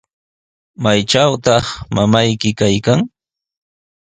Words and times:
¿Maytrawtaq 0.83 1.65
mamayki 1.95 2.49
kaykan? 2.59 2.99